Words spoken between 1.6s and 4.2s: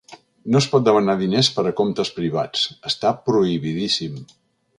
a comptes privats, està prohibidíssim.